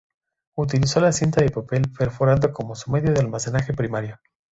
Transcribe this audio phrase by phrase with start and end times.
[0.57, 4.19] Utilizó la cinta de papel perforado como su medio de almacenaje primario.